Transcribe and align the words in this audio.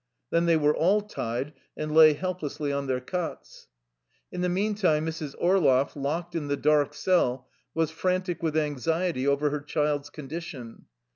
Then 0.31 0.47
they 0.47 0.57
were 0.57 0.75
all 0.75 1.01
tied, 1.01 1.53
and 1.77 1.93
lay 1.93 2.13
helplessly 2.13 2.71
on 2.71 2.87
their 2.87 2.99
cots. 2.99 3.67
In 4.31 4.41
the 4.41 4.49
meantime 4.49 5.05
Mrs. 5.05 5.35
Orloff, 5.39 5.95
locked 5.95 6.33
in 6.33 6.47
the 6.47 6.57
dark 6.57 6.95
cell, 6.95 7.47
was 7.75 7.91
frantic 7.91 8.41
with 8.41 8.57
anxiety 8.57 9.27
over 9.27 9.51
her 9.51 9.61
child's 9.61 10.09
condition. 10.09 10.85